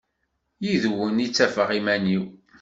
Yid-wen 0.63 1.23
i 1.25 1.27
ttafeɣ 1.29 1.69
iman-iw. 1.79 2.23